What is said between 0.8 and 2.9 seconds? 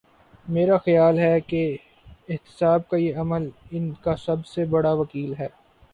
خیال ہے کہ احتساب